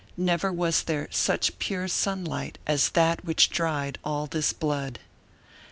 [0.17, 4.97] Never was there such pure sunlight as that which dried all this blood.